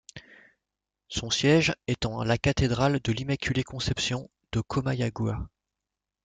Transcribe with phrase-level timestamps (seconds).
[1.09, 5.45] Son siège est en la cathédrale de l'Immaculée-Conception de Comayagua.